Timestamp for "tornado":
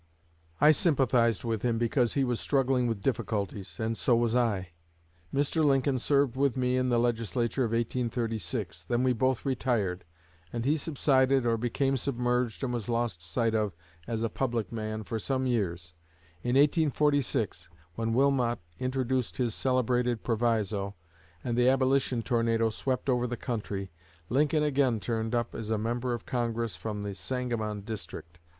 22.23-22.71